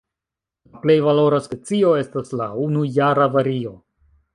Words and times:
La 0.69 0.81
plej 0.85 0.95
valora 1.09 1.41
specio 1.49 1.95
estas 2.03 2.35
la 2.43 2.51
unujara 2.67 3.33
vario. 3.39 3.81